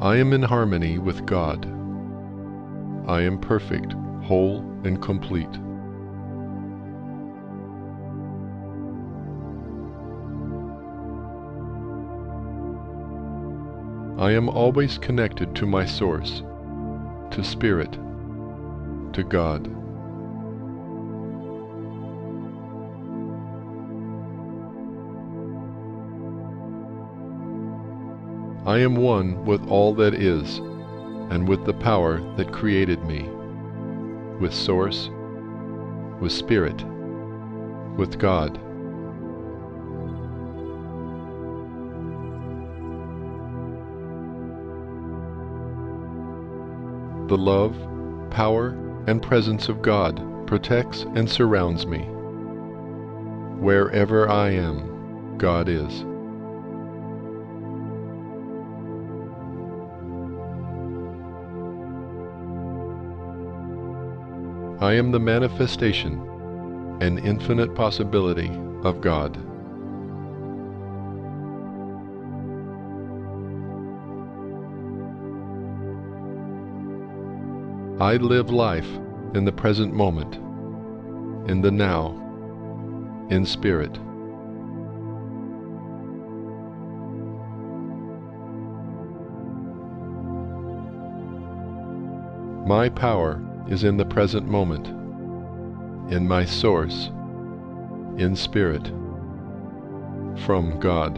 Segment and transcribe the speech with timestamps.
[0.00, 1.66] I am in harmony with God.
[3.06, 3.92] I am perfect,
[4.22, 5.46] whole, and complete.
[14.18, 16.42] I am always connected to my source,
[17.32, 17.92] to Spirit,
[19.12, 19.79] to God.
[28.66, 30.58] I am one with all that is,
[31.30, 33.22] and with the power that created me,
[34.38, 35.08] with Source,
[36.20, 36.84] with Spirit,
[37.96, 38.60] with God.
[47.28, 47.76] The love,
[48.30, 52.00] power, and presence of God protects and surrounds me.
[53.58, 56.04] Wherever I am, God is.
[64.80, 66.18] I am the manifestation
[67.02, 68.50] and infinite possibility
[68.82, 69.36] of God.
[78.00, 78.88] I live life
[79.34, 80.36] in the present moment,
[81.50, 82.16] in the now,
[83.28, 83.98] in spirit.
[92.66, 94.88] My power is in the present moment,
[96.12, 97.10] in my source,
[98.16, 98.86] in spirit,
[100.44, 101.16] from God.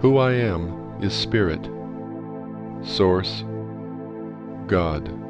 [0.00, 1.68] Who I am is Spirit,
[2.82, 3.42] Source,
[4.68, 5.25] God.